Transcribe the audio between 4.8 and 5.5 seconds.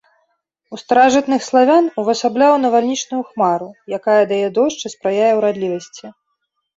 і спрыяе